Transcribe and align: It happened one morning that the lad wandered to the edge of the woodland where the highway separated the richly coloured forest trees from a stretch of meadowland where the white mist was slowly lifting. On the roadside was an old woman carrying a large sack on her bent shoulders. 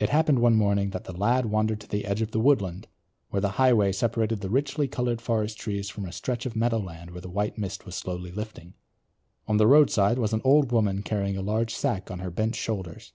It 0.00 0.08
happened 0.08 0.40
one 0.40 0.56
morning 0.56 0.90
that 0.90 1.04
the 1.04 1.16
lad 1.16 1.46
wandered 1.46 1.78
to 1.82 1.88
the 1.88 2.04
edge 2.04 2.20
of 2.20 2.32
the 2.32 2.40
woodland 2.40 2.88
where 3.28 3.40
the 3.40 3.50
highway 3.62 3.92
separated 3.92 4.40
the 4.40 4.50
richly 4.50 4.88
coloured 4.88 5.20
forest 5.22 5.56
trees 5.56 5.88
from 5.88 6.04
a 6.04 6.10
stretch 6.10 6.46
of 6.46 6.56
meadowland 6.56 7.12
where 7.12 7.20
the 7.20 7.30
white 7.30 7.56
mist 7.56 7.86
was 7.86 7.94
slowly 7.94 8.32
lifting. 8.32 8.74
On 9.46 9.56
the 9.56 9.68
roadside 9.68 10.18
was 10.18 10.32
an 10.32 10.40
old 10.42 10.72
woman 10.72 11.04
carrying 11.04 11.36
a 11.36 11.42
large 11.42 11.72
sack 11.72 12.10
on 12.10 12.18
her 12.18 12.30
bent 12.32 12.56
shoulders. 12.56 13.12